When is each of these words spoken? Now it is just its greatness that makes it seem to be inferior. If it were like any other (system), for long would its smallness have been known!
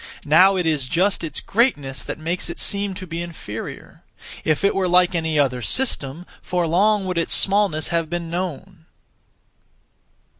Now 0.25 0.55
it 0.55 0.65
is 0.65 0.87
just 0.87 1.23
its 1.23 1.41
greatness 1.41 2.01
that 2.03 2.17
makes 2.17 2.49
it 2.49 2.57
seem 2.57 2.95
to 2.95 3.05
be 3.05 3.21
inferior. 3.21 4.01
If 4.43 4.63
it 4.63 4.73
were 4.73 4.87
like 4.87 5.13
any 5.13 5.37
other 5.37 5.61
(system), 5.61 6.25
for 6.41 6.65
long 6.65 7.05
would 7.05 7.19
its 7.19 7.35
smallness 7.35 7.89
have 7.89 8.09
been 8.09 8.27
known! 8.27 8.87